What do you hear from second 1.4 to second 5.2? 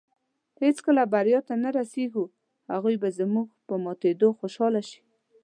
ته نۀ رسېږو. هغوی به زموږ په ماتېدو خوشحاله شي